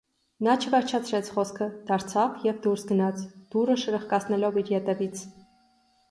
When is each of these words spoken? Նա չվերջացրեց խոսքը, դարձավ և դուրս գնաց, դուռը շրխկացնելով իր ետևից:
Նա 0.45 0.53
չվերջացրեց 0.61 1.27
խոսքը, 1.33 1.65
դարձավ 1.89 2.39
և 2.47 2.57
դուրս 2.63 2.85
գնաց, 2.91 3.21
դուռը 3.57 3.75
շրխկացնելով 3.83 4.57
իր 4.63 4.73
ետևից: 4.77 5.23